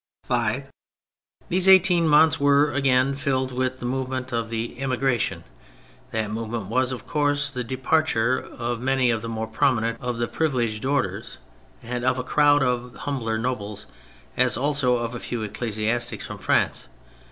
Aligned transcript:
5. 0.23 0.63
These 1.49 1.69
eighteen 1.69 2.07
months 2.07 2.39
were, 2.39 2.71
again, 2.71 3.13
filled 3.13 3.51
with 3.51 3.77
the 3.77 3.85
movement 3.85 4.31
of 4.31 4.49
the" 4.49 4.79
Emigration." 4.81 5.43
That 6.09 6.31
movement 6.31 6.69
was, 6.69 6.91
of 6.91 7.05
course, 7.05 7.51
the 7.51 7.63
departure 7.63 8.39
of 8.57 8.79
many 8.81 9.11
of 9.11 9.21
the 9.21 9.29
more 9.29 9.45
prominent 9.45 10.01
of 10.01 10.17
the 10.17 10.27
privi 10.27 10.67
leged 10.71 10.91
orders 10.91 11.37
and 11.83 12.03
of 12.03 12.17
a 12.17 12.23
crov/d 12.23 12.65
of 12.65 12.95
humbler 13.01 13.37
nobles, 13.37 13.85
as 14.35 14.57
also 14.57 14.95
of 14.95 15.13
a 15.13 15.19
few 15.19 15.43
ecclesiastics, 15.43 16.25
from 16.25 16.39
France. 16.39 16.87